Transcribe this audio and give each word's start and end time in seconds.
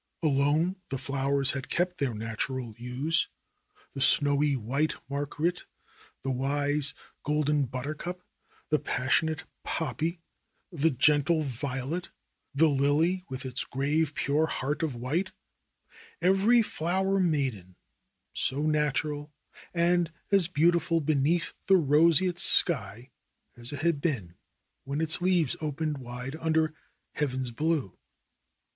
Alone 0.23 0.77
the 0.89 0.97
flowers 0.97 1.53
1 1.53 1.61
2 1.69 1.69
THE 1.69 1.69
ROSE 1.69 1.69
COLORED 1.69 1.69
WORLD 1.69 1.69
had 1.69 1.69
kept 1.69 1.97
their 1.99 2.13
natural 2.15 2.73
hues— 2.73 3.27
^the 3.95 4.01
snowy 4.01 4.55
white 4.55 4.95
margue 5.07 5.39
rite, 5.39 5.65
the 6.23 6.31
wise 6.31 6.95
golden 7.23 7.65
buttercup, 7.67 8.23
the 8.71 8.79
passionate 8.79 9.43
poppy, 9.63 10.19
the 10.71 10.89
gentle 10.89 11.43
violet, 11.43 12.09
the 12.51 12.67
lily 12.67 13.25
with 13.29 13.45
its 13.45 13.63
grave, 13.63 14.15
pure 14.15 14.47
heart 14.47 14.81
of 14.81 14.95
white, 14.95 15.33
every 16.19 16.63
flower 16.63 17.19
maiden 17.19 17.75
so 18.33 18.63
natural 18.63 19.31
and 19.71 20.11
as 20.31 20.47
beautiful 20.47 20.99
beneath 20.99 21.53
the 21.67 21.77
roseate 21.77 22.39
sky 22.39 23.11
as 23.55 23.71
it 23.71 23.81
had 23.81 24.01
been 24.01 24.33
when 24.83 24.99
its 24.99 25.21
leaves 25.21 25.55
opened 25.61 25.99
wide 25.99 26.35
under 26.37 26.73
heaven's 27.13 27.51
blue. 27.51 27.95